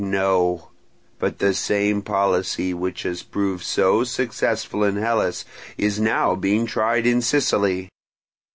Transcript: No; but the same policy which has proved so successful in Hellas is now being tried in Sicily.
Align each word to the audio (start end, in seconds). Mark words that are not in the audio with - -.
No; 0.03 0.69
but 1.19 1.37
the 1.37 1.53
same 1.53 2.01
policy 2.01 2.73
which 2.73 3.03
has 3.03 3.21
proved 3.21 3.63
so 3.63 4.03
successful 4.03 4.83
in 4.83 4.95
Hellas 4.95 5.45
is 5.77 5.99
now 5.99 6.33
being 6.33 6.65
tried 6.65 7.05
in 7.05 7.21
Sicily. 7.21 7.87